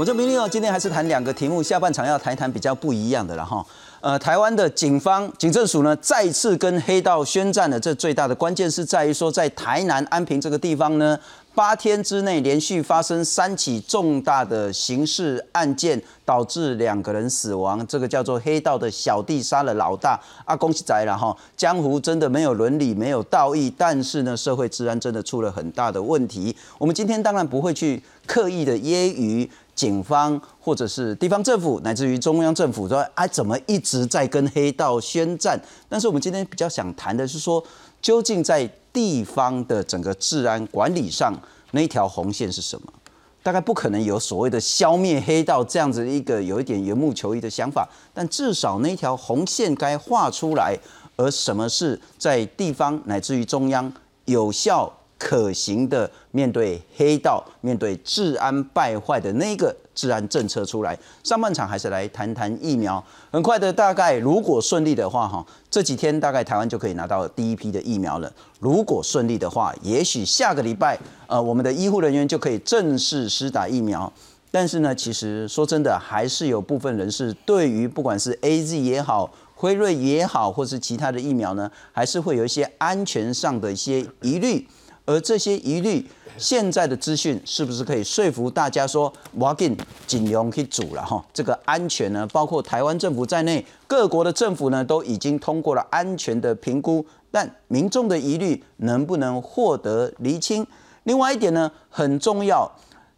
[0.00, 3.62] 我这明天哦，今天还是谈两个题目，下半场要谈一谈比较不一样的了哈。
[4.00, 7.78] 呃，台湾的警方警政署呢，再次跟黑道宣战了。
[7.78, 11.18] 这最大的关键是在于说，在台南安平这个地方呢，
[11.54, 17.86] 八天之内连续发生三起重大的刑事案件，导致两个人死亡。
[17.86, 20.56] 这个叫做黑道的小弟杀了老大啊！
[20.56, 21.36] 恭喜仔了哈！
[21.58, 26.56] 江湖真的没有伦理，没有道义，但是呢，社会治安真的出了很大的问题。
[26.78, 29.46] 我们今天当然不会去刻意的揶揄。
[29.80, 35.58] 警方或者是地方政府，乃至于中央政府，说啊，怎么一直在跟黑道宣战？
[35.88, 37.64] 但是我们今天比较想谈的是说，
[38.02, 41.32] 究竟在地方的整个治安管理上，
[41.70, 42.92] 那条红线是什么？
[43.42, 50.78] 大概不可能有所谓的消灭黑道这样子一个有一点缘木求鱼的想法，但至少那条红线该画出来。
[51.16, 53.90] 而什么是在地方乃至于中央
[54.26, 54.92] 有效？
[55.20, 60.98] 可行的面对黑道、面对治安败坏的那个治安政策出来。
[61.22, 63.04] 上半场还是来谈谈疫苗。
[63.30, 68.32] 很快的，大概如果顺利的话，哈，这几天大概台湾就可以拿到第一批的疫苗了。
[68.60, 74.10] 如果顺利的话，也许下个礼拜，呃，我们的医护人员就可以正式施打疫苗。
[74.50, 84.66] 但是呢，其实说真的，还是有部分人士对于不管是 A Z 也好、辉瑞也好，或是其他的疫苗呢，还是会有一些安全上的一些疑虑。
[85.10, 86.06] 而这些疑虑，
[86.38, 91.20] 现在的资讯是不是可以说服大家说，我跟尽量去煮了哈？
[91.32, 100.64] 这个安全呢，包括台湾政府在内，各国的政府呢，都已经通过了安全的评估，但民众的疑虑能不能获得厘清？
[101.02, 102.70] 另外一点呢，很重要，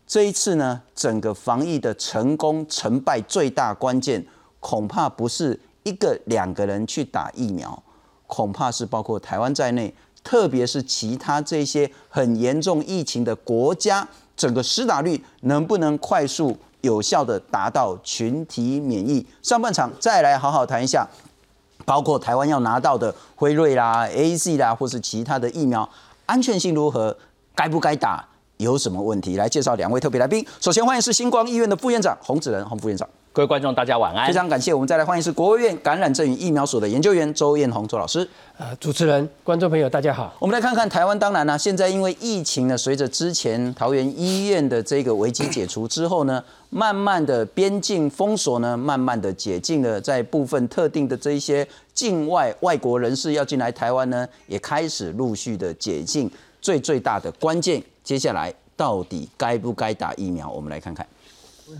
[0.06, 4.24] 这一次呢，整个防疫的成功成败最大关键，
[4.60, 7.82] 恐怕不是一个两个人去打疫苗，
[8.26, 9.92] 恐怕是包括台湾在内。
[10.24, 14.06] 特别是其他这些很严重疫情的国家，
[14.36, 19.26] 整个施打率能不能快速有效的达到群体免疫？
[19.42, 21.06] 上半场再来好好谈一下，
[21.84, 25.88] 包括台湾要拿到的辉瑞啦、A Z 啦，或是其他的疫苗
[26.26, 27.16] 安全性如何？
[27.54, 28.26] 该不该打？
[28.58, 29.36] 有什么问题？
[29.36, 30.46] 来介绍两位特别来宾。
[30.60, 33.08] 首先欢迎是星光医院的副院长洪子仁，洪副院长。
[33.34, 34.26] 各位观众，大家晚安。
[34.26, 38.28] 非常感谢，我们再来欢迎是国务院感染症与疫苗所的研究员周艳红周老师。
[38.58, 40.34] 呃，主持人、观众朋友，大家好。
[40.38, 56.30] 我们来看看台湾，当然呢，现在因为疫情呢，随着之前桃园医院的这个危机解除之后呢，慢慢的边境封锁呢，慢慢的解禁了，在部分特定的这一些境外外国人士要进来台湾呢，也开始陆续的解禁。
[56.60, 60.50] 最最大的关键，接下来到底该不该打疫苗？
[60.50, 61.06] 我们来看看。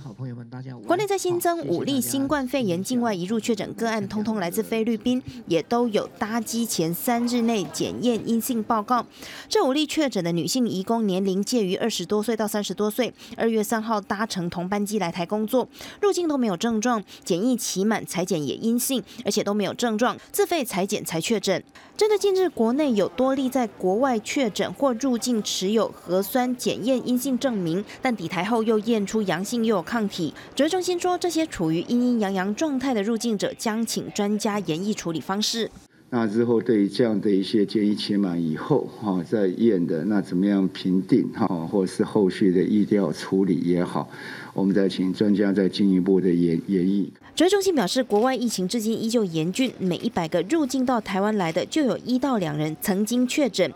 [0.03, 9.04] 好朋友们，大家国内在新增五例新冠肺炎境外移入确诊个案，通通来自菲律宾，也都有搭机前三日内检验阴性报告。
[9.48, 15.69] 这五例确诊的女性移工年龄介于二十多岁到三十多岁，二月三号搭乘同班机来台工作，
[16.00, 21.62] 入境都没有症状，检疫期满裁检也阴性，而且都没有症状，自费裁检才确诊。
[21.97, 35.71] 针对近日国内有多例在国外确诊或入境持有核酸检验阴性证明，但抵台后又验出阳性又有抗体，指挥中心说这些处于阴阴阳阳状态的入境者将请专家研议处理方式。
[36.15, 44.06] 那之后对于这样的一些建议期满以后哈再验的那怎么样评定哈，或是后续的疫调处理也好，
[44.53, 47.10] 我们再请专家再进一步的研研议。
[47.34, 53.72] 指挥中心表示，国外疫情至今依旧严峻，每一百个入境到台湾来的，就有一到两人曾经确诊。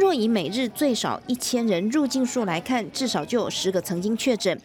[0.00, 4.58] 若以每日最少一千人入境数来看，至少就有十个曾经确诊。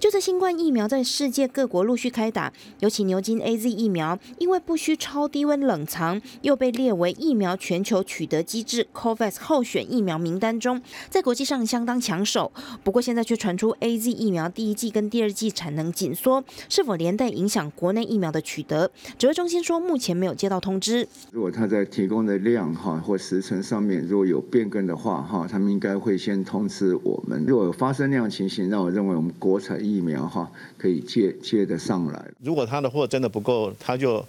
[0.00, 2.50] 就在新冠疫苗在世界各国陆续开打，
[2.80, 12.50] 尤其牛津 A Z 疫苗，因为不需超低温冷藏，又被列为疫苗全球取得机制 COVAX 候选疫苗名单中，在国际上相当抢手。
[12.82, 18.90] 不过现在却传出 A Z 疫苗第一季跟第二季产能紧缩，是否连带影响国内疫苗的取得？
[19.18, 21.06] 指挥中心说，目前没有接到通知。
[21.30, 27.44] 如果他在提供的量哈或时程上面如果有变更，的话哈，他们应该会先通知我们。
[27.46, 32.24] 如果发生那样情形，那我认为我们国产疫苗哈可以接接得上来。
[32.42, 34.24] 如果他的货真的不够，他就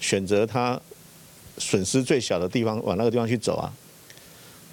[0.00, 0.80] 选择他
[1.58, 3.72] 损失最小的地方，往那个地方去走啊。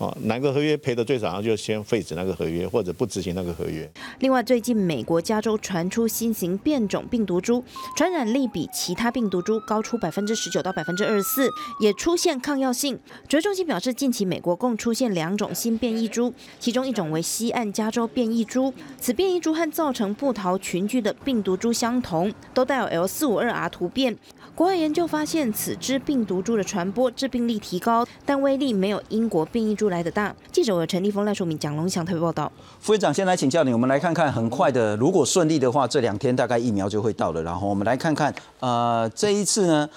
[0.02, 3.88] 哦，哪个合约赔的最少，然后就先废止那个合约，或者不执行那个合约。
[4.18, 7.64] 另外，最近美国加州传出新型变种病毒株，
[7.96, 11.48] 传染力比其他病毒株高出百分之十九到百分之二十四，
[11.80, 13.00] 也出现抗药性。
[13.28, 24.18] 指挥中心表示，近期美国共出现两种新变异株，其中一种为西岸加州变异株，此变异株和造成布桃群聚的病毒株相同，都带有 L 四五二 R 突变。
[24.56, 29.91] 国外研究发现，此支病毒株的传播致病力提高，但威力没有英国变异株。
[29.92, 30.36] 来的大。
[30.52, 32.52] 记者陈立峰、赖淑敏、蒋龙祥特别报道。
[32.80, 37.44] 副院长，先来请教你，我们来看看，很快的，如果顺利的话，这两天大概疫苗就会到了。
[37.44, 39.88] 然后我们来看看，呃，这一次呢，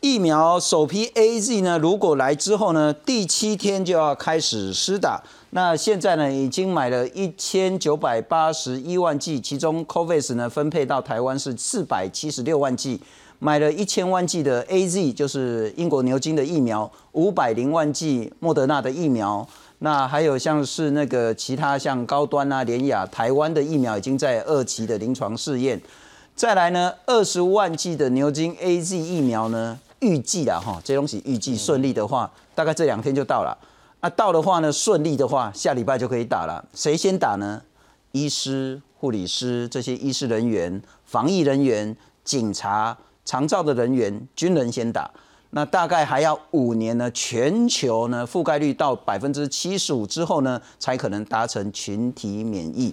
[0.00, 5.22] 疫苗首批 A Z 呢，如果来之后呢，第七天就要开始施打。
[5.50, 13.00] 那现在呢，已经买了一千九百八十一万剂，其中 COVAX 呢分配到台湾是四百七十六万剂，
[13.44, 19.46] 买了一千万剂的 A Z，就是英国牛津的疫苗，五百零万剂莫德纳的疫苗。
[19.80, 25.78] 那还有像是那个其他像高端啊、联雅、台湾的疫苗已经在二期的临床试验。
[26.34, 33.54] 再来呢，二十万剂的牛津 A Z 疫苗呢，预计啊哈，这东西预计顺利的话，大概这两天就到了。
[34.00, 36.64] 那到的话呢，顺利的话，下礼拜就可以打了。
[36.72, 37.60] 谁先打呢？
[38.12, 41.94] 医师、护理师这些医师人员、防疫人员、
[42.24, 45.10] 警察、长照的人员、军人先打。
[45.50, 52.92] 那大概还要五年呢，全球呢覆盖率到百分之七十五之后呢，才可能达成群体免疫。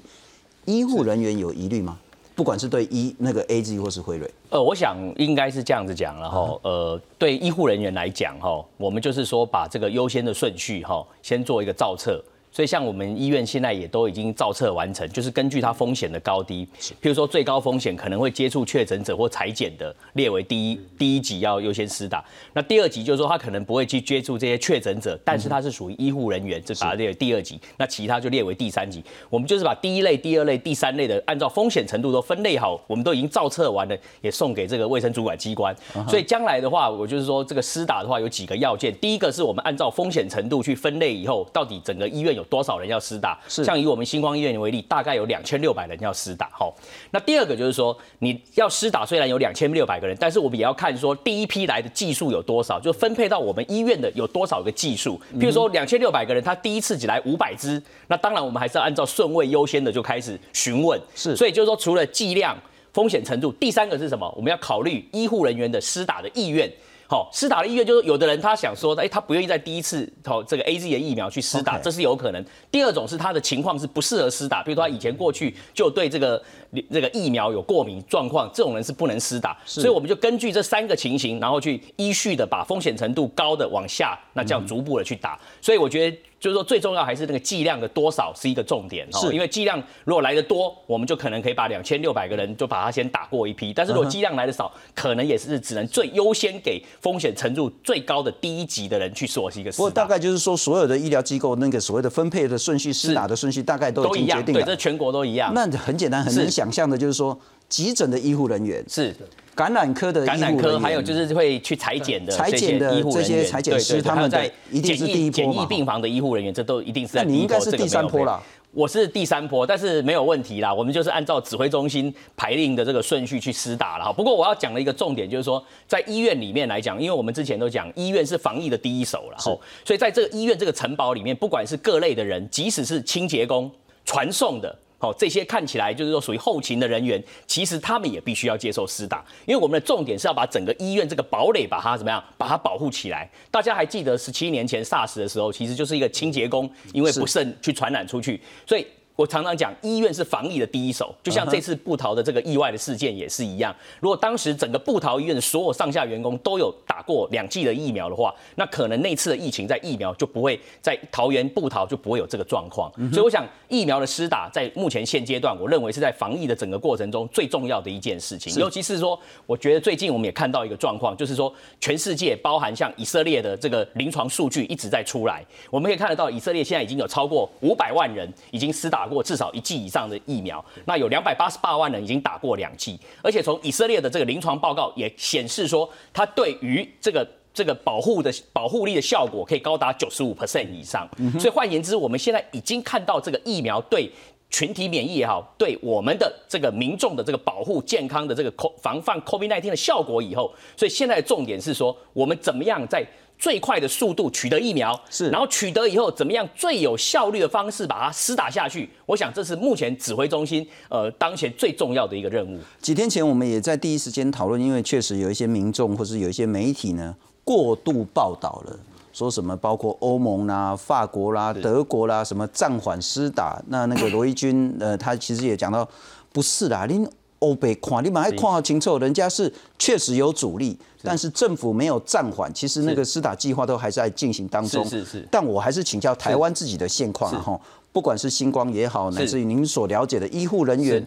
[0.66, 1.98] 医护人员有疑虑吗？
[2.36, 4.32] 不管是对医那个 A G 或是辉瑞。
[4.52, 12.24] 呃，我想应该是这样子讲，了哈呃，对医护人员来讲，哈，我们就是说把这个优先的顺序，哈，先做一个造册。
[12.52, 16.68] 所以像我们医院现在也都已经造册完成，就是根据它风险的高低，
[17.02, 22.22] 譬如说最高风险可能会接触确诊者或裁剪的，列为第一第一级要优先施打。
[22.52, 27.58] 那第二级就是说他可能不会去接触这些确诊者，但是他是属于医护人员，就把它列为第二级。
[27.78, 29.02] 那其他就列为第三级。
[29.30, 35.74] 我们就是把第一类、第二类、第三类的按照风险程度都分类好，我们都已经造册完了，也送给这个卫生主管机关。
[36.10, 42.41] 所以将来的话，我就是说这个施打的话有几个要件，第一个是我们按照风险程度去分类以后，到底整个医院有。
[42.42, 43.40] 有多少人要施打？
[43.48, 46.50] 是像以我们星光医院为例，大概有两千六百人要施打。
[46.52, 46.76] 好，
[47.12, 55.22] 那第二个就是说，你要施打，虽然有两千六百个人，但是我们也要看说第一批来的技术有多少，就分配到我们医院的有多少个技术。
[55.40, 61.00] 譬如说两千六百个人，他第一次只来五百支，那当然我们还是要按照顺位优先的就开始询问。
[61.14, 62.58] 是，所以就是说，除了剂量、
[62.92, 64.28] 风险程度，第三个是什么？
[64.36, 66.72] 我们要考虑医护人员的施打的意愿。
[67.12, 72.42] 好，施打的意愿就是有的人他想说，哎，他不愿意在第一次好这个 A Z 的疫苗去施打，这是有可能。
[72.72, 76.42] 第二种是他的情况是不适合施打，比如说他以前过去就对这个
[76.90, 79.58] 这个疫苗有过敏状况，这种人是不能施打。
[79.66, 85.38] 所以我们就根据这三个情形，然后去依序的把风险程度高的往下，那这样逐步的去打。
[85.62, 86.18] 所以我觉得。
[86.42, 93.72] 就是说，最重要还是那个剂量的多少是一个重点，是因为剂量如果来的多，我们就可能可以把两千六百个人就把它先打过一批。
[93.72, 99.72] 但是如果剂量来的少，可能也是只能最优先给风险程度最高的第一级的人去做一个。
[99.74, 104.62] 不过大概就是说，所有的医疗机构那个所谓的分配的顺序、施打的顺序，大概都已经决定了。
[104.62, 105.54] 对，这全国都一样。
[105.54, 107.40] 那很简单，很能想象的就是说，
[107.72, 109.16] 急诊的医护人员是。
[109.54, 114.50] 感染科的感染科，还有就是会去裁剪的裁剪的这些裁剪师，他们在
[114.82, 117.26] 检疫检疫病房的医护人员，这都一定是在。
[117.26, 118.42] 你应该是第三波了。
[118.72, 120.74] 我是第三波，但是没有问题啦。
[120.74, 124.14] 我们就是按照指挥中心排令的这个顺序去施打了哈。
[124.14, 129.52] 不过我要讲的一个重点就是说，在医院里面来讲，因为我们之前都讲医院是防疫的第一手了，哈
[129.84, 133.70] 所以在这个医院这个城堡里面，不管是各类的人，即使是清洁工、
[134.06, 134.74] 传送的。
[135.02, 143.28] 好，这些看起来就是说属于后勤的人员，其实他们也必须要接受施打，因为我们的重点是要把整个医院这个堡垒把它怎么样，把它保护起来。
[143.50, 148.86] 大家还记得十七年前 SARS 的时候，其实就是一个清洁工因为不慎去传染出去，所以。
[149.16, 153.76] 我常常讲，医院是防疫的第一手，就像这次布桃的这个意外的事件也是一样。
[154.00, 162.92] 如果当时整个布桃医院的所有上下员工都有打过两剂的疫苗的话，那可能那次的疫情在疫苗就不会在桃园布桃就不会有这个状况。
[163.12, 168.56] 所以我想，疫苗的施打在目前现阶段，我认为是在防疫的整个过程中最重要的一件事情。
[168.56, 179.01] 尤其是说，我觉得最近我们也看到一个状况，就是说全世界包含像以色列的这个临床数据一直在出来，我们可以看得到，以色列现在已经有超过五百万人已经施打。
[179.02, 191.10] 打过至少一剂以上的疫苗，那有两百八十八万人已经打过两剂，而且从以色列的这个临床报告也显示说，它对于这个这个保护的保护力的效果可以高达九十五 percent 以上。
[191.40, 194.12] 所以换言之，我们现在已经看到这个疫苗对
[194.52, 203.04] 群体免疫也好，对我们的这个民众的这个保护健康的这个防范 COVID-19 的效果以后，所以现在的重点是说，我们怎么样在
[203.40, 208.88] 最快的速度取得疫苗，是，然后取得以后怎么样最有效率的方式把它施打下去？
[209.06, 212.60] 我想这是目前指挥中心呃当前最重要的一个任务。
[212.80, 218.80] 几天前我们也在第一时间讨论，因为确实有一些民众或是有一些媒体呢过度报道了，
[219.14, 223.62] 说什么包括欧盟啦、法国啦、德国啦，什么暂缓施打。
[223.68, 225.88] 那那个罗伊军 呃，他其实也讲到
[226.32, 227.08] 不是啦，您
[227.40, 234.84] 欧北看，你们还看好清楚，人家是确实有阻力，但是政府没有暂缓，其实那个施打计划都还在进行当中。
[234.86, 235.28] 是是是。
[235.32, 237.60] 但我还是请教台湾自己的现况哈，
[237.92, 241.06] 不管是星光也好，乃至于您所了解的医护人员，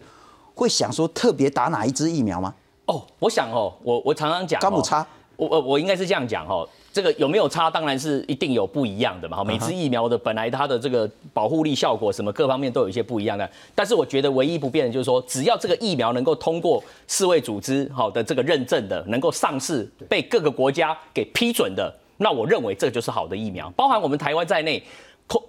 [0.54, 2.52] 会想说特别打哪一支疫苗吗？
[2.86, 5.06] 哦，我想哦，我我常常讲，高姆差，
[5.36, 6.66] 我我我应该是这样讲哈。
[6.94, 9.42] 这个有没有差，当然是一定有不一样的嘛。
[9.42, 13.50] 每支疫苗的本来它的这个保护力、效果什么各方面都有一些不一样的。
[13.74, 23.68] 但是我觉得唯一不变的就是说，只要这个疫苗能够通过世卫组织好的这个认证的，能够上市，被各个国家给批准的，那我认为这就是好的疫苗。
[23.70, 24.80] 包含我们台湾在内，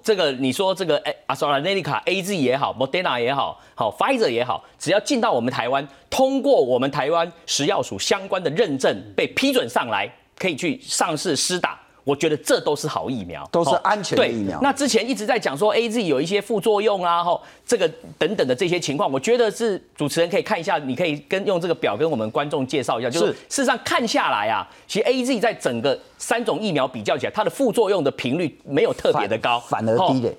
[0.02, 10.12] 这个你说这个哎阿斯 n 内利卡 A Z 也好，Moderna 也好，好 Pfizer 也好，只要进到我们台湾，通过我们台湾食药署相关的认证，被批准上来。
[10.38, 14.60] 可以去上市施打，我觉得这都是好疫苗，都是安全的疫苗。
[14.62, 17.90] 那之前一直在讲说 A Z 有一些副作用啊，吼，这个
[18.20, 30.32] 等等的这些情况，我觉得是主持人可以看一下，你可以跟用这个表跟我们观众介绍一下，就是事实上看下来啊，其实 A Z 在整个三种疫苗比较起来，它的副作用的频率没有特别的高，反而低的。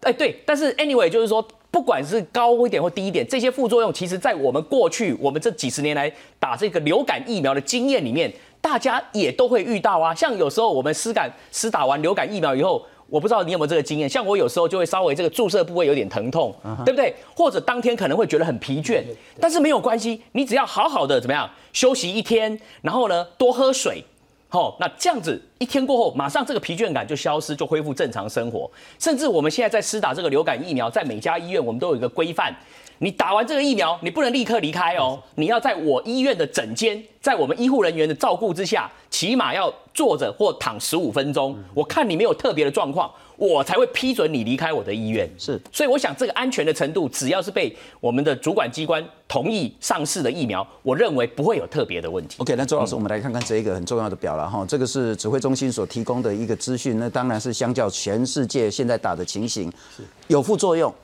[0.00, 8.32] 哎，对，但是 anyway 就是说，不管是高一点或低一点，这些副作用，其实在我们过去我们这几十年来打这个流感疫苗的经验里面。
[8.62, 16.54] 大家也都会遇到啊，像有时候我们施感施打完流感疫苗以后，我不知道你有没有这个经验，像我有时候就会稍微这个注射部位有点疼痛，
[16.84, 17.12] 对不对？
[17.34, 19.02] 或者当天可能会觉得很疲倦，
[19.40, 24.02] 但是没有关系，你只要好好的怎么样休息一天，然后呢多喝水，
[24.48, 28.70] 好，那这样子一天过后，马上这个疲倦感就消失，就恢复正常生活。
[28.98, 32.54] 甚至我们现在在施打这个流感疫苗，在每家医院我们都有一个规范。
[33.02, 41.58] 你打完这个疫苗，你不能立刻离开哦，你要在我医院的诊间，在我们医护人员的照顾之下，起码要坐着或躺十五分钟。
[41.74, 45.28] 我看你没有特别的状况，我才会批准你离开我的医院。
[45.36, 52.36] 是，所以我想这个安全的程度，只要是被我们的主管机关同意上市的疫苗，我认为不会有特别的问题。
[52.38, 59.72] OK，那周老师，我们来看看这一个很重要的表了哈，这个是指挥中心所提供的一个资讯，那当然是相较全世界现在打的情形，
[60.28, 60.94] 有副作用，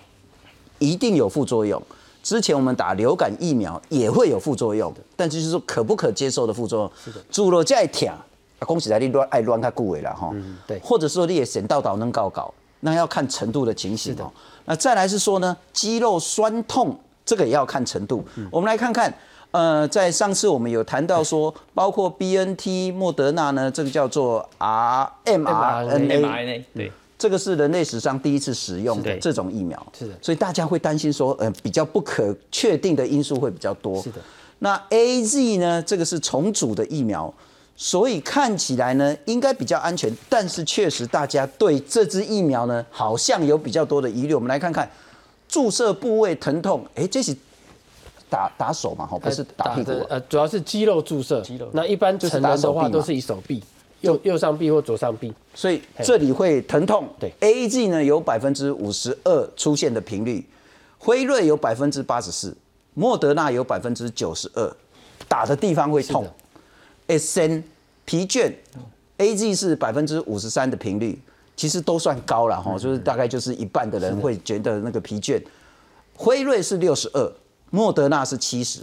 [0.78, 1.82] 一定有副作用。
[2.20, 6.90] 之前我们打流感疫苗也会有副作用，但就是说可不可接受的副作用。
[7.02, 8.20] 是的，猪肉再甜，啊，
[8.66, 10.30] 恭喜来你乱爱乱他顾尾了哈。
[10.34, 10.78] 嗯，对。
[10.80, 14.30] 或者说你也神道导能搞搞，那要看程度的情形哦。
[14.66, 18.22] 那再来是说呢，肌肉酸痛这个也要看程度。
[18.50, 19.14] 我们来看看，
[19.52, 26.92] 呃，在上次我们有谈到说，包括 B N T、莫德纳呢，这个叫做 R M R N A，对。
[27.18, 34.00] 这个是人类史上第一次使用的这种疫苗，是的，所以大家会担心说，呃，比较不可确定的因素会比较多。
[34.00, 34.20] 是的，
[34.60, 35.82] 那 A Z 呢？
[35.82, 37.34] 这个是重组的疫苗，
[37.76, 44.34] 所以看起来呢应该比较安全，但是确实大家对这支疫苗呢好像有比较多的疑虑。
[44.34, 44.88] 我们来看看
[45.48, 47.36] 注射部位疼痛，哎，这是
[48.30, 49.04] 打打手嘛？
[49.04, 51.40] 哈，不是打屁股，呃，主要是肌肉注射。
[51.40, 53.60] 肌肉，那一般成人的话都是以手臂。
[54.00, 57.08] 右右上臂或左上臂，所以这里会疼痛。
[57.18, 60.46] 对，A G 呢有百分之五十二出现的频率，
[60.98, 62.56] 辉瑞有百分之八十四，
[62.94, 64.76] 莫德纳有百分之九十二，
[65.26, 66.26] 打的地方会痛。
[67.08, 67.64] S N
[68.04, 68.52] 疲倦
[69.16, 71.18] ，A G 是百分之五十三的频率，
[71.56, 75.42] 其实都算高了哈，就是大概就是一半的人会觉得那个疲倦。
[76.14, 77.32] 辉瑞是六十二，
[77.70, 78.80] 莫德纳是七十，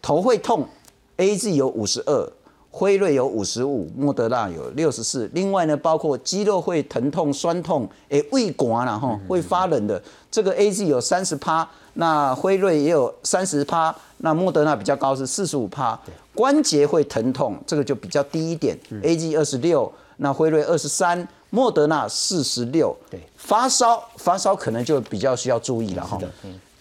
[0.00, 0.68] 头会痛
[1.16, 2.32] ，A G 有五十二。
[2.76, 5.30] 辉瑞有五十五，莫德纳有六十四。
[5.32, 10.02] 另外呢，包括肌肉会疼痛、酸痛，诶，胃管了哈，会发冷的。
[10.28, 15.96] 这个 A Z 有三十趴，那辉瑞也有三十趴，那莫德纳比较高是四十五趴。
[16.34, 18.76] 关节会疼痛，这个就比较低一点。
[19.04, 22.92] A Z 二十六，那辉瑞二十三，莫德纳四十六。
[23.08, 26.18] 对，发烧发烧可能就比较需要注意了哈。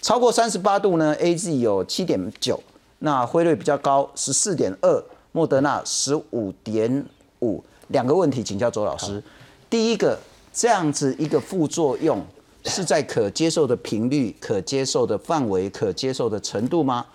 [0.02, 2.60] 超过三十八度呢，A Z 有七点九，
[2.98, 5.04] 那辉瑞比较高十四点二。
[5.34, 7.06] 莫德纳十五点
[7.42, 9.22] 五，两个问题请教周老师。
[9.68, 10.18] 第一个，
[10.54, 12.24] 这样子一个副作用
[12.66, 17.06] 是在可接受的频率、可接受的范围、可接受的程度吗？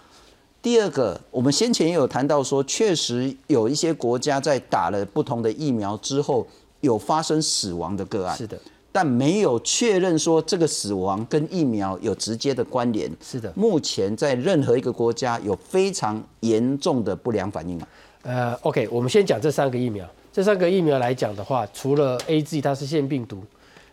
[0.60, 6.44] 第二个，我们先前也有谈到说，确实有一些国家在打了不同的疫苗之后，
[6.80, 8.36] 有发生死亡的个案。
[8.36, 8.58] 是的。
[8.90, 13.10] 但没有确认说这个死亡跟疫苗有直接的关联。
[13.22, 13.52] 是的。
[13.54, 17.86] 目前在任何一个国家有非常严重的不良反应吗？
[18.22, 20.06] 呃，OK，我们先讲这三个疫苗。
[20.32, 23.42] 这三个疫苗来讲的话，除了 A Z 它是腺病毒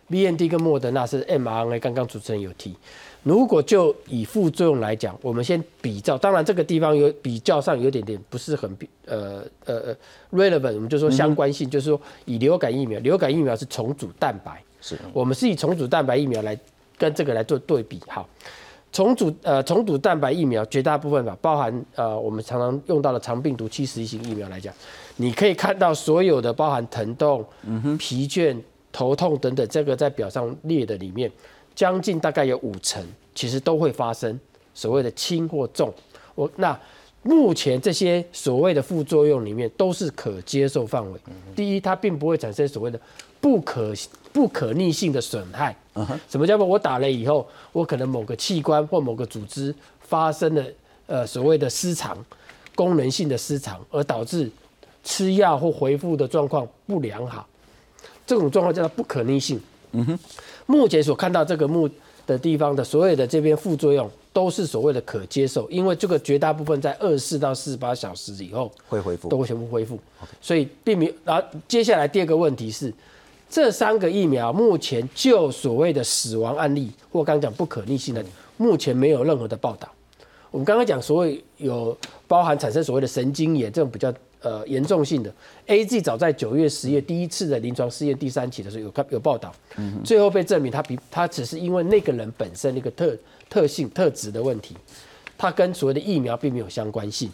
[0.08, 1.80] ，B N D 跟莫德纳是 m R N A。
[1.80, 2.76] 刚刚主持人有提，
[3.22, 6.16] 如果就以副作用来讲，我们先比较。
[6.18, 8.70] 当然这个地方有比较上有点点不是很
[9.06, 9.96] 呃呃呃
[10.32, 14.62] relevant，我们就说相关性，就是说以流感疫苗，流感疫苗是重组蛋白，
[15.12, 16.58] 我们是以重组蛋白疫苗来
[16.98, 18.00] 跟这个来做对比。
[18.06, 18.28] 好，
[18.92, 24.72] 重组呃重组蛋白疫苗绝大部分吧，包含呃我们常常用到的肠病毒七十一型疫苗来讲，
[25.16, 27.44] 你可以看到所有的包含疼痛、
[27.98, 28.56] 疲倦、
[28.92, 31.30] 头痛等等，这个在表上列的里面，
[31.74, 34.38] 将近大概有五成其实都会发生
[34.72, 35.92] 所谓的轻或重。
[36.34, 36.78] 我那
[37.22, 41.18] 目前这些所谓的副作用里面都是可接受范围。
[41.56, 43.00] 第一，它并不会产生所谓的
[43.40, 43.92] 不可
[44.36, 45.74] 不可逆性的损害。
[46.28, 50.62] 什么叫做我打了以后，我可能某个器官或某个组织发生了
[51.06, 52.14] 呃所谓的失常，
[52.74, 54.50] 功能性的失常，而导致
[55.02, 57.46] 吃药或恢复的状况不良好，
[58.26, 59.58] 这种状况叫做不可逆性。
[59.92, 60.18] 嗯哼，
[60.66, 61.88] 目前所看到这个目
[62.26, 69.98] 的地方的所有的这边副作用都是所谓的可接受，因为这个绝大部分在二十四到四十八小时以后会恢复都会全部恢复，
[70.42, 71.12] 所以并没有。
[71.24, 72.92] 然后接下来第二个问题是，
[73.48, 78.24] 这三个疫苗目前就所谓的死亡案例或刚刚讲不可逆性的，
[78.56, 79.88] 目前没有任何的报道。
[80.50, 85.32] 我们刚刚讲所谓有包含产生所谓的神经炎这种比较呃严重性的
[85.66, 89.52] ，A G 早在九月十月第一次的临床试验第三期的时候有看有报道，
[90.04, 93.16] 最后被证明它比它只是因为那个人本身一个特
[93.50, 94.74] 特性特质的问题，
[95.36, 97.30] 它跟所谓的疫苗并没有相关性。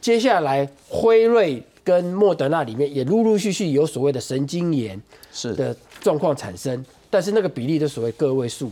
[0.00, 5.00] 接下来辉瑞跟莫德纳里面也陆陆续续有所谓的神经炎
[5.32, 8.70] 是的状况产生，但是那个比例的所谓个位数，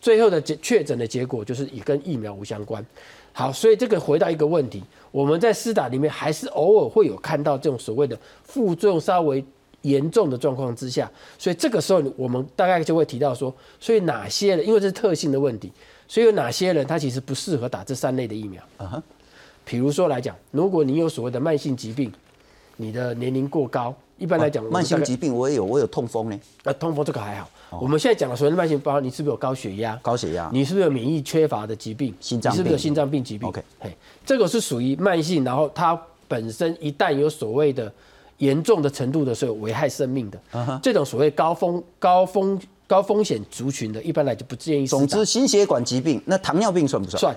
[0.00, 2.84] 最后的结确诊的结果就是也跟疫苗无相关。
[3.32, 9.44] 好，所以这个回到一个问题，我们在施打里面还是偶尔会有看到这种所谓的副作用稍微
[9.82, 15.70] 严重的状况之下，所以这个时候我们大概就会提到说，所以哪些人，因为这是特性的问题，
[16.08, 18.60] 所以有哪些人他其实不适合打这三类的疫苗。
[18.78, 19.02] 嗯哼，
[19.64, 22.12] 比如说来讲，如果你有所谓的慢性疾病，
[22.76, 27.48] 你的年龄过高，一般来讲，慢性疾病我也有，我有痛风呢，呃，痛风这个还好。
[27.80, 29.98] 我们现在讲的所谓的慢性，包括你是不是有高血压？
[30.02, 32.14] 高血压，你是不是有免疫缺乏的疾病？
[32.20, 37.92] 心脏病你是不是有心脏病疾病 OK 嘿，这个是属于慢性，然后它本身一旦有所谓的
[38.38, 44.86] 严重的程度的时候，危害生命的嗯这种所谓高风高风高风险族群的，一般来就不建议。
[44.86, 47.20] 总之，心血管疾病，那糖尿病算不算？
[47.20, 47.36] 算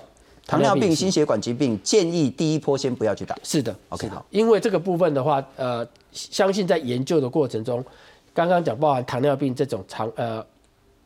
[0.51, 3.33] 糖尿病、心血管疾病，建议第一波先不要去打。
[3.41, 7.81] 是的 OK，好因为这个部分的话，呃，相信在研究的过程中，
[8.33, 10.45] 刚刚讲包含糖尿病这种长呃。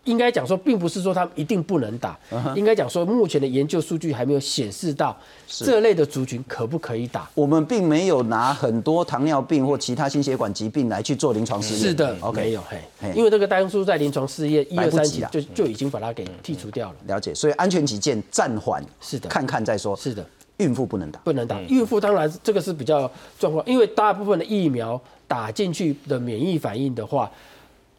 [0.05, 2.17] 应该讲说，并不是说他们一定不能打，
[2.55, 5.15] 应该讲说，目前的研究数据还没有显示到
[5.47, 7.29] 这类的族群可不可以打。
[7.33, 11.83] 我们并没有拿很多糖尿病或其他心血管疾病来去做临床试验。
[11.83, 16.95] 是的，OK，没有嘿嘿，因为这个当初在临床试验一二三期就就已经把它给剔除掉了。
[17.07, 17.33] 了解。
[17.33, 19.95] 所以安全起见，暂缓，是的看看再说。
[19.95, 20.25] 是的，
[20.57, 21.19] 孕妇不能打。
[21.21, 21.59] 不能打。
[21.63, 27.31] 孕妇当然这个是比较状况，因为大部分的疫苗打进去的免疫反应的话，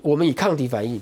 [0.03, 1.01] 我们以抗体反应，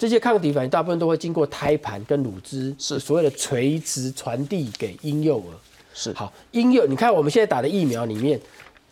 [0.00, 5.52] 这些抗体反应大部分都会经过胎盘跟乳汁，是所谓的垂直传递给婴幼儿。
[5.92, 8.40] 是好，婴幼，你看我们现在打的疫苗里面，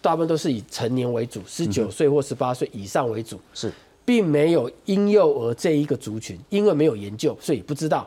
[0.03, 3.73] 大部分都是以成年为主，十九岁或十八岁以上为主，是
[4.05, 8.07] 并没有婴幼儿这一个族群，因为没有研究，所以不知道。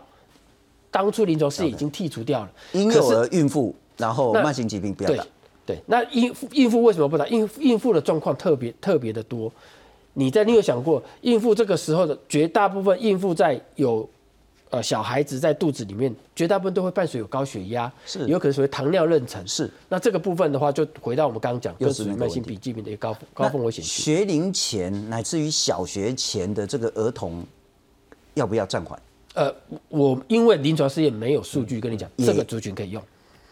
[0.91, 5.25] 当初临床试验已经剔除掉了，婴幼儿、孕妇，然后慢性疾病不要对打。
[5.65, 7.27] 对，那孕妇孕妇为什么不打？
[7.29, 9.51] 孕孕妇的状况特别特别的多。
[10.13, 14.07] 你在你有想过，孕妇这个时候的绝大部分孕妇在有
[14.69, 19.45] 呃小孩子在肚子里面，绝大部分都会伴随有高血压，是有可能属于糖尿妊娠。
[19.47, 24.01] 是，那这个部分的话，就回到我们刚刚讲，又就是属于慢性那个问题疾病的一个高高风危险区。
[24.01, 27.45] 学龄前乃至于小学前的这个儿童，
[28.33, 29.01] 要不要暂缓？
[29.33, 29.53] 呃，
[29.87, 33.01] 我因为临床试验没有数据跟你讲，也这个族群可以用，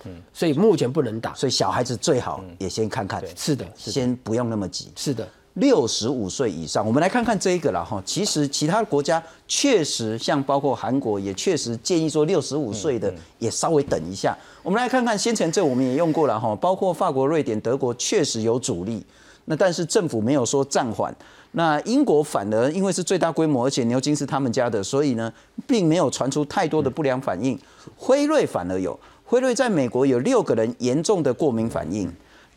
[0.03, 1.33] 嗯所以目前不能打。
[1.33, 4.91] 所以小孩子最好也先看看，是的，先不用那么急。
[4.97, 5.25] 是的。
[5.55, 8.01] 六十五岁以上，我们来看看这一个了哈。
[8.05, 14.38] 其实其他国家确实，像包括韩国也确实建议说六十五岁的也稍微等一下。
[14.63, 19.05] 我们来看看先前这我们也用过了哈，包括法国、瑞典、德国确实有阻力，
[19.45, 21.13] 那但是政府没有说暂缓。
[21.53, 25.33] 那英国反而因为是最大规模，而且牛津是他们家的，所以呢，
[25.67, 27.57] 并没有传出太多的不良反应。
[27.97, 32.07] 辉瑞反而有，辉瑞在美国有六个人严重的过敏反应。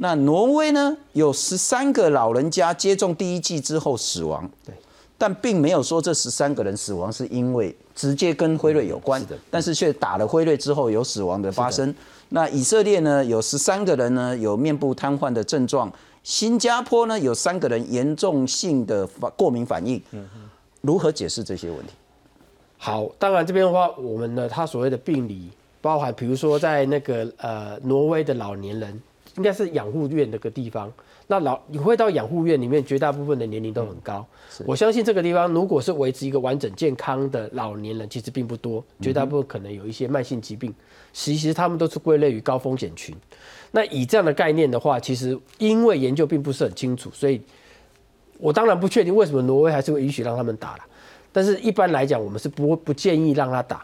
[0.02, 4.74] 那挪威呢，有十三个老人家接种第一剂之后死亡，对，
[5.16, 11.94] 但并没有说这十三个人死亡是因为直接跟辉瑞有关，是的但是却打了辉瑞之后有死亡的发生。
[12.30, 15.92] 那以色列呢，有十三个人呢有面部瘫痪的症状，
[16.24, 20.28] 新加坡呢有三个人严重性的过敏反应，嗯
[20.80, 21.92] 如何解释这些问题？
[22.76, 25.48] 好，当然这边的话，我们呢，他所谓的病理
[25.80, 29.00] 包含，比如说在那个呃挪威的老年人，
[29.37, 30.92] 应该是养护院那个地方。
[31.29, 34.27] 那老你会到养护院里面，绝大部分的年龄都很高。
[34.66, 40.75] 我相信这个地方如果是维持一个完整健康的老年人，其实并不多，绝大部分可能有一些慢性疾病，
[41.12, 43.14] 其实他们都是归类于高风险群。
[43.71, 47.40] 那以这样的概念的话，其实因为研究并不是很清楚，所以
[48.38, 50.85] 我当然不确定为什么挪威还是会允许让他们打了。
[51.33, 53.83] 但是一般来讲，我们是不不建议让他打。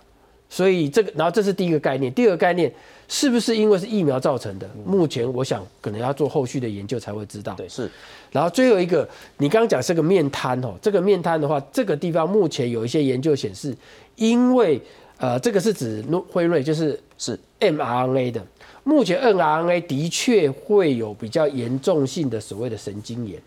[0.49, 2.13] 所以这个，然后这是第一个概念。
[2.13, 2.73] 第二个概念
[3.07, 4.69] 是不是因为是疫苗造成的？
[4.85, 7.55] 目前我想可能要做后续的研究才会知道。
[7.55, 7.91] 对，是。
[8.33, 9.07] 然后最后一个，
[9.37, 13.77] 你刚刚讲是个面瘫哦，这个面瘫的话，这个地方目前有一些研究显示，
[14.17, 14.81] 因为
[15.19, 18.47] 呃，这个是指辉瑞，就是是 mRNA 的。
[18.85, 23.43] 目前 mRNA 的确会有比较严重性的所谓的神经炎。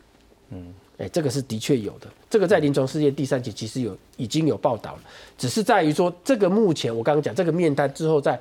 [0.50, 0.74] 嗯。
[1.02, 5.02] 哎，这个是的确有的，这个在临床试验第三期其实有已经有报道了，
[5.36, 8.40] 只是在于说这个目前我刚刚讲这个面单之后，在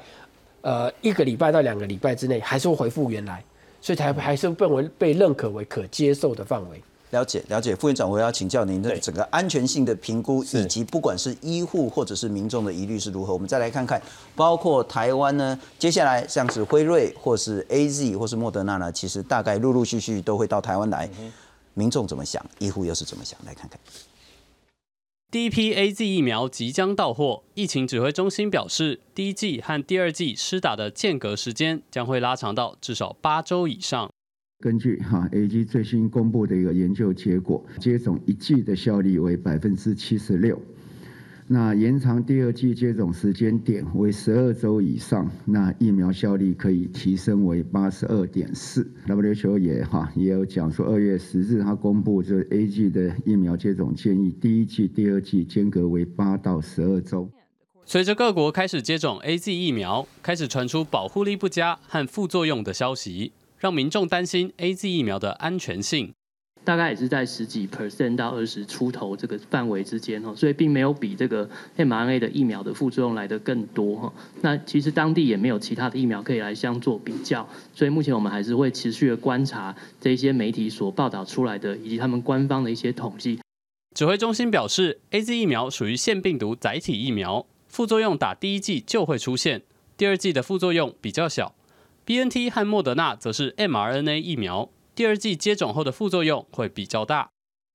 [0.60, 3.42] 呃一个礼拜到两个礼拜之内还是会恢复原来，
[3.80, 6.82] 所以才还是被为被认可为可接受的范围。
[7.10, 13.32] 了解了解，副院长，我要请教您的整个安全性的评估，以及不管是医护或者是民众的疑虑是如何。
[13.32, 14.00] 我们再来看看，
[14.36, 21.10] 包括台湾呢，接下来像是辉瑞或是 A Z 或是莫德纳呢，其实大概陆陆续续都会到台湾来。
[21.74, 22.44] 民众怎么想？
[22.58, 23.38] 医护又是怎么想？
[23.44, 23.78] 来看看。
[25.30, 34.10] 第一批 A Z 疫苗即将到货，疫情指挥中心表示，第一剂和第二剂施打的间隔时间将会拉长到至少八周以上。
[34.58, 40.60] 根据哈 A G 最新公布的一个研究结果，接种一剂的效率为百分之七十六。
[41.52, 48.88] 那延长第二剂接种时间点为十二周以上，那疫苗效力可以提升为八十二点四。
[49.08, 57.28] WHO 也哈也有讲说，二月十日他公布这 A G 的疫苗接种建议，第一剂、第二剂间隔为八到十二周。
[57.84, 66.14] 随着各国开始接种 A Z 疫苗，开始传出保护力不佳和副作用的消息，让民众担心 A Z 疫苗的安全性。
[66.64, 74.12] 大概也是在十几 percent 到二十出头这个范围之间哦，所以并没有比这个 mRNA 的疫苗的副作用来的更多哈。
[74.42, 83.40] 那其实当地也没有其他的疫苗可以来相做比较，所以目前我们还是会持续的观察这些媒体所报道出来的以及他们官方的一些统计。
[83.96, 89.62] 指挥中心表示，A Z 疫苗属于腺病毒载体疫苗，副作用打第一剂就会出现，
[89.96, 91.54] 第二剂的副作用比较小。
[92.04, 94.68] B N T 和莫德纳则是 mRNA 疫苗。
[95.00, 97.30] 第二剂接种后的副作用会比较大。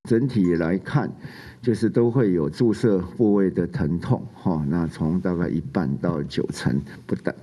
[0.08, 1.12] 整体来看，
[1.60, 7.34] 就是都会有注射部位的疼痛，哈，那从大概一半到九成不等。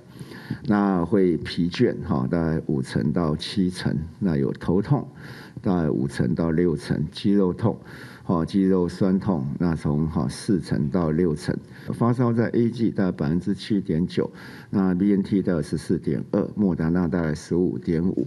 [0.63, 3.93] 那会疲倦，哈，大概五成到七成。
[4.19, 5.05] 那有头痛，
[5.61, 7.05] 大概五成到六成。
[7.11, 7.77] 肌肉痛，
[8.23, 11.53] 哈，肌肉酸痛，那从哈四成到六成。
[11.93, 14.31] 发烧在 A G 大概百分之七点九，
[14.69, 18.25] 那 B N T 大概十四点二，莫达纳大概十五点五。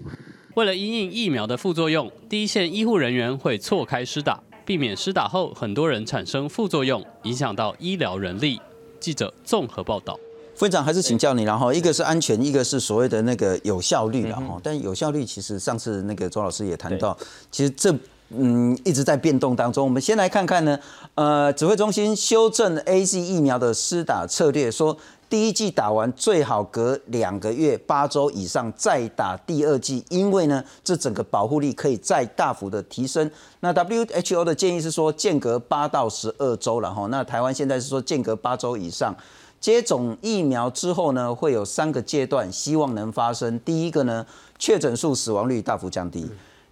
[0.57, 8.59] 为了因应疫苗的副作用，第一线医护人员会错开施打，避免施打后很多人产生副作用，影响到医疗人力。
[8.99, 10.19] 记者综合报道。
[10.55, 17.15] 副院长还是请教你，然后一个是安全，一个是所谓的那个有效率，然后但有效率其实上次那个周老师也谈到，
[17.51, 17.95] 其实这
[18.31, 19.85] 嗯一直在变动当中。
[19.85, 20.79] 我们先来看看呢，
[21.17, 24.97] 呃，指挥中心修正 A Z 疫苗的施打策略，说。
[25.29, 33.29] 第一剂打完最好隔两个月八周以上再打第二剂，因为呢，这整个保护力可以再大幅的提升。
[33.59, 37.07] 那 WHO 的建议是说间隔八到十二周了哈。
[37.11, 39.15] 那台湾现在是说间隔八周以上
[39.61, 43.59] 接种疫苗之后呢，会有三个阶段，希望能发生。
[43.61, 44.25] 第一个呢，
[44.61, 46.23] 确诊数死亡率大幅降低；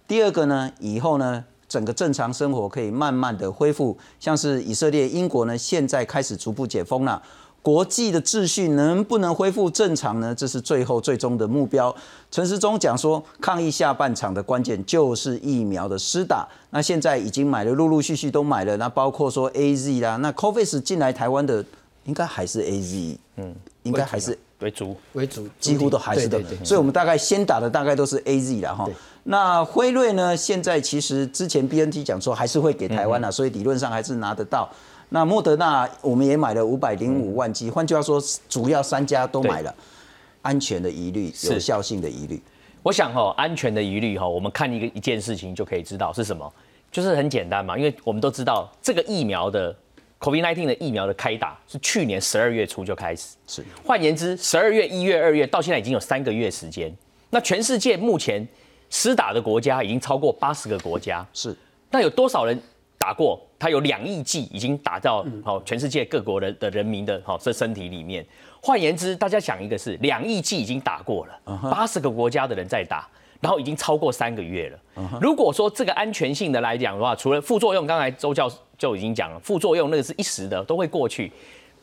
[0.07, 7.21] 第二个呢，以后呢，整个正常生活可以慢慢的恢复，像是以色列、英国呢，现在开始逐步解封了。
[7.65, 10.35] 国际的秩序能不能恢复正常呢？
[10.35, 11.93] 这是最后最终的目标。
[12.29, 16.47] 陈时中讲说，抗疫下半场的关键就是疫苗的施打。
[16.69, 18.77] 那现在已经买了，陆陆续续都买了。
[18.77, 21.65] 那包括说 A Z 啦，那 Covis 进来台湾的
[22.03, 26.39] 应该还是 A Z，嗯，应该还是为主为主，几乎都还是的。
[26.63, 28.87] 所以我们大概先打的大概都是 A Z 啦哈。
[29.23, 30.37] 那辉瑞呢？
[30.37, 34.69] 现在其实之前 B N T 讲说还是会给台湾啦，所以理论上还是拿得到。
[35.09, 39.73] 那莫德纳我们也买了五百零五万剂，换句话说，主要三家都买了，
[40.41, 42.41] 安全的疑虑、有效性的疑虑。
[42.81, 46.51] 我想哈，安全的疑虑哈，我们看一个一件事情就可以知道是什么，
[46.91, 49.73] 就是很简单嘛，因为我们都知道这个疫苗的
[50.19, 56.93] COVID-19 的疫苗的开打是去年十二月初就开始，是换言之，十二月、一月、二月到现在已经有三个月时间。
[57.29, 58.45] 那全世界目前
[58.89, 61.55] 施打的国家已经超过八十个国家，是
[61.91, 62.59] 那有多少人？
[62.97, 68.25] 打过，他有两亿剂已经打到好全世界各国的的人民的好这身体里面。
[68.61, 73.07] 换言之，大家想一个是两亿剂已经打过了，八十个国家的人在打，
[73.39, 74.79] 然后已经超过三个月了。
[75.21, 81.31] 如果说这个安全性的来讲的话，除了副作用，刚才周教授就已经讲了，副作用那个是一时的，都会过去。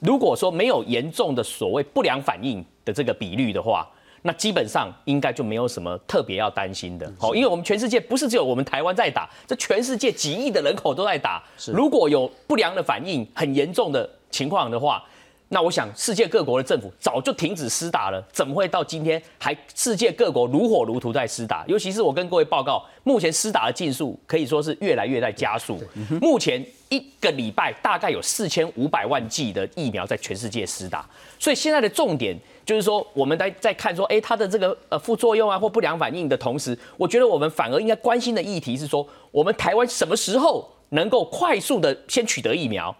[0.00, 3.88] 如果说没有严重的所谓不良反应的这个比率的话，
[4.24, 7.12] 那基本上应该就没有什么特别要担心的。
[7.18, 11.42] 好，因为我们全世界不是只有我们台湾在打，这全世界几亿的人口都在打。
[11.74, 15.02] 如果有不良的反应很严重的情况的话，
[15.48, 21.64] 那我想世界各国的政府早就停止施打了，怎么会到今天还世界各国如火如荼在施打？
[21.66, 25.78] 尤其是我跟各位报告，目前施打的进数可以说是越来越在加速。
[26.20, 31.04] 目前一个礼拜大概有四千五百万剂的疫苗在全世界施打，
[31.40, 32.38] 所以现在的重点。
[32.64, 42.94] 就是说，我们在在看说，哎，它的这个呃副作用啊或不良反应的同时，我觉得我们反而应该关心的议题是说，我们台湾什么时候能够快速的先取得疫苗？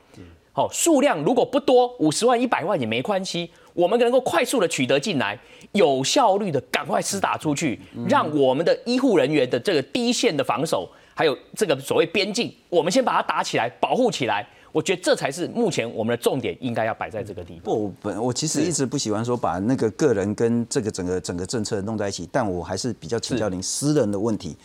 [0.52, 5.38] 好，数量如果不多，五十万、一百万也没关系，我们能够快速的取得进来，
[5.72, 14.46] 有效率的赶快施打出去，让我们的医护人员的这个第一线的防守，还有这个所谓边境，我们先把它打起来，保护起来。
[14.72, 17.64] 我觉得这才是目前我们的重点，应该要摆在这个地方。
[17.64, 24.56] 不，本我其实一直不喜欢说把那个个人跟这个整个整个政策弄在一起，但我还是比较请教您私人的问题。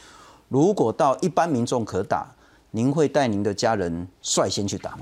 [0.47, 2.25] 如果到一般民众可打，
[2.71, 4.99] 您会带您的家人率先去打吗？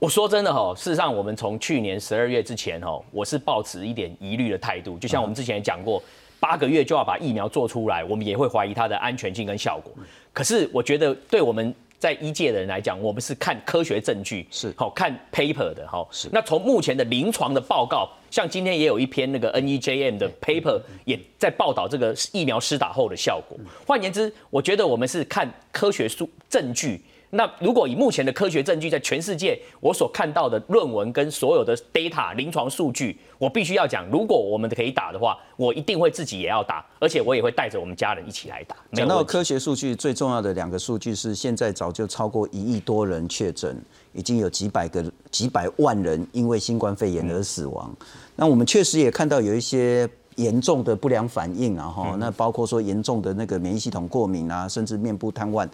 [0.00, 4.98] 我说真的哈，事实上我们从去年十二月之前哈，我是抱持一点疑虑的态度。
[4.98, 6.02] 就像我们之前也讲过，
[6.40, 9.92] 八个月就要把疫苗做出来，我们也会怀疑它的安全性跟效果。
[10.32, 11.72] 可是我觉得对我们。
[11.98, 16.06] 在医界的人来讲，我们是看科学证据，是好看 paper 的哈。
[16.10, 23.58] 是那从目前的临床的报告，像今天也有一篇那个 NEJM 的 paper 也在报道这个疫苗施打后的效果。
[23.86, 27.02] 换言之，我觉得我们是看科学数证据。
[27.30, 38.74] 那如果以目前的科学证据，在全世界我所看到的论文跟所有的 data 临床数据，我必须要讲，如果我们可以打的话，我一定会自己也要打，而且我也会带着我们家人一起来打。
[38.94, 43.76] 讲到科学数据，最重要的两个数据是，现在早就超过一亿多人确诊，
[44.14, 47.94] 已经有几百个、几百万人因为新冠肺炎而死亡。
[48.36, 55.68] 那我们确实也看到有一些严重的不良反应啊，哈，那包括说严重的那个免疫系统过敏啊，甚至面部瘫痪。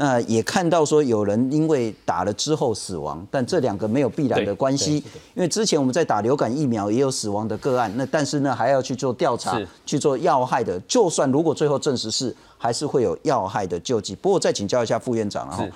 [0.00, 4.98] 那也看到说有人因为打了之后死亡，但这两个没有必然的关系，
[5.34, 14.14] 因为之前我们在打流感疫苗也有死亡的个案，那但是呢还要去做调查，去做要害的，就算如果最后证实是，还是会有要害的救济。
[14.14, 15.66] 不过再请教一下副院长哈，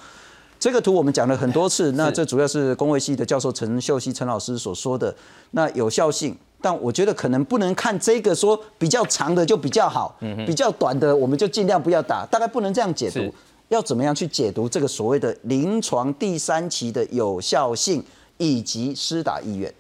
[0.61, 5.13] 这个图我们讲了很多次， 那这主要是工卫系的教授陈秀熙陈老师所说的
[5.51, 10.15] 那有效性，但我觉得可能不能看这个说比较长的就比较好，
[10.47, 13.35] 比较短的我们就尽量不要打，大概不能这样解读。
[13.73, 18.05] 要怎么样去解读这个所谓的临床第三期的有效性
[18.37, 19.73] 以及施打意愿？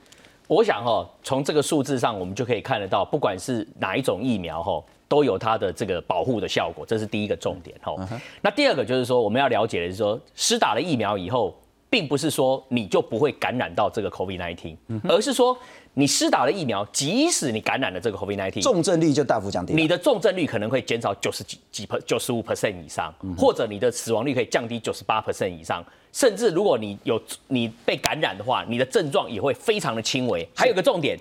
[0.48, 7.94] 我想哈，从这个数字上，我们就可以看得到，不管是哪一种疫苗哈，都有它的这个保护的效果，这是第一个重点哈。
[8.40, 11.54] 那第二个就是说，我们要了解的是说，施打了疫苗以后，
[11.90, 14.74] 并不是说你就不会感染到这个 COVID-19，
[15.06, 15.54] 而是说。
[15.94, 19.74] 你施打了疫苗，即使你感染了这个 COVID-19，重症率就大幅降低。
[19.74, 25.84] 你的重症率可能会减少九十几几 per 九十五 percent 以上，或者你的死亡率可以降低九十八 percent 以上。
[26.10, 30.48] 甚至如果你有你被感染的话，你的症状也会非常的轻微。
[30.54, 31.18] 还有个重点，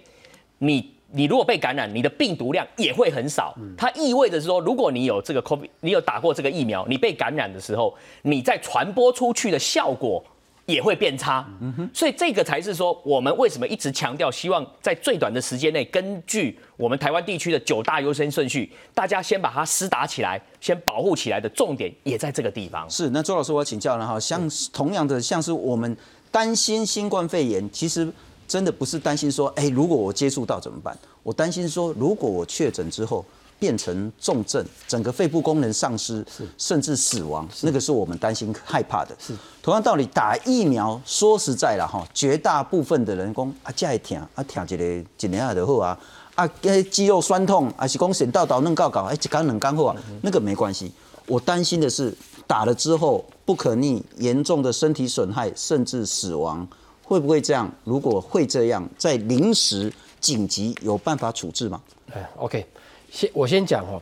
[0.59, 3.53] 你你如果被感染，你的病毒量也会很少。
[3.77, 10.23] 它意味着说，如果你有这个 COVID，你有打过这个疫苗，你被感染的时候，你在传播出去的效果。
[10.65, 11.45] 也会变差，
[11.93, 22.89] 所以这个才是说我们为什么一直强调，希望在最短的时间内，根据我们台湾地区的九大优先顺序，大家先把它施打起来，先保护起来的重点也在这个地方。
[22.89, 25.97] 是，那周老师，我要请教了哈，像同样的，像是我们
[26.29, 28.09] 担心新冠肺炎，其实
[28.47, 30.97] 真的不是担心说，哎，如果我接触到怎么办？
[31.23, 33.25] 我担心说，如果我确诊之后。
[33.61, 36.25] 变成重症，整个肺部功能丧失，
[36.57, 39.15] 甚至死亡，那个是我们担心害怕的。
[39.19, 45.99] 是同样道理，打疫苗，说实在了哈，绝大部分的人讲啊，这会疼啊，疼一个一年也就好啊，
[46.33, 46.47] 啊，
[46.89, 50.91] 肌肉酸痛，还是讲神到到弄搞搞，哎，一干两干后啊，那个没关系。
[51.27, 52.11] 我担心的是
[52.47, 56.67] 打了之后不可逆、严重的身体损害，甚至死亡，
[57.03, 57.71] 会不会这样？
[57.83, 61.79] 如果会这样，在临时紧急有办法处置吗？
[62.11, 62.65] 哎，OK。
[63.11, 64.01] 先我先讲哦，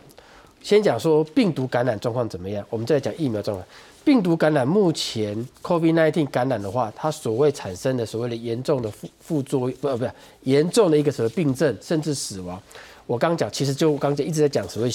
[0.62, 3.68] 先讲说病毒感染状况怎么样，我们再讲疫苗状况。
[4.06, 10.12] 病毒感染目前 COVID-19 感染的话，它所谓产生的所谓的严重的副副作用，不不是
[10.44, 12.60] 严重的一个什么病症，甚至死亡。
[13.06, 14.92] 我刚讲，其实就刚才一直在讲所谓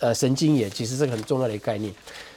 [0.00, 1.92] 呃神经炎，其实是个很重要的一个概念。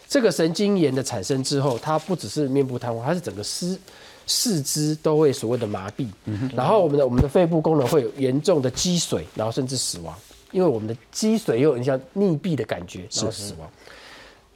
[0.07, 3.77] 这个神经炎的产生之后，它不只是面部瘫痪，它是整个四
[4.25, 6.07] 四肢都会所谓的麻痹，
[6.55, 10.15] 然后我们的我们的肺部功能会有严重的积水，然后甚至死亡。
[10.53, 13.69] 因为我们的积水又有点像溺毙的感觉，然后死亡。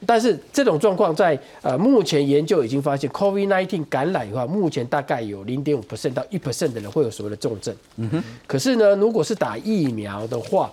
[0.06, 7.74] 但是这种状况在呃目前研究已经发现，COVID-19 感染的话，目前大概有零点五 percent 到一 percent 的人会有所谓的重症。
[7.96, 8.22] 嗯哼。
[8.46, 10.70] 可是呢，如果是打疫苗的话，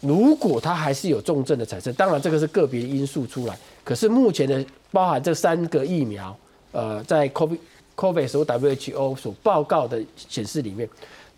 [0.00, 3.58] 如果它还是有重症的产生，当然这个是个别因素出来。
[3.82, 6.36] 可是目前的包含这三个疫苗，
[6.70, 7.58] 呃，在 COVID
[7.96, 10.88] COVID 所 WHO 所报告的显示里面，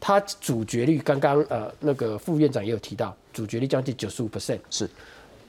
[0.00, 4.88] 它主角率刚刚呃那个副院长也有提到，主角率将近九十五 percent，是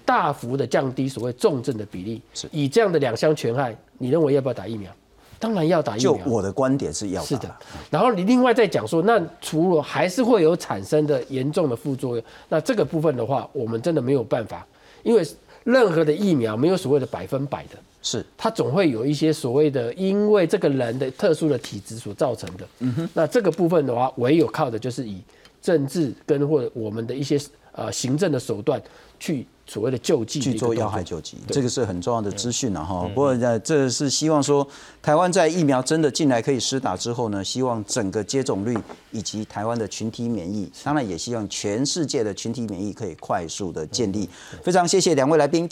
[0.06, 2.22] 大幅的降低所谓重症的比例。
[2.34, 4.92] 是以这样的两相权害，你认为要不要打疫苗？
[5.40, 6.26] 当然要打疫苗就苗。
[6.28, 7.56] 我的观点是要打是的，
[7.92, 14.66] 然后你另外再讲说，那除了还是会有产生的严重的副作用，那这个部分的话，我们真的没有办法，
[15.04, 15.24] 因为
[15.64, 22.67] 任何的疫苗没有所谓的百分百的，是它总会有一些所谓的因为这个人的特殊的体质所造成的。
[22.80, 25.22] 嗯哼，那这个部分的话，唯有靠的就是以
[25.62, 27.38] 政治跟或者我们的一些
[27.74, 28.82] 呃行政的手段
[29.20, 33.06] 去所谓的救济去做要害救济，这个是很重要的资讯了哈。
[33.13, 34.65] 不过呢，这是希望说，
[35.02, 38.78] 台湾在疫苗真的进来可以施打之后呢，希望整个接种率
[39.12, 44.30] 以及台湾的群体免疫，当然也希望全世界的群体免疫可以快速的建立。
[44.63, 45.67] 非常谢谢两位来宾。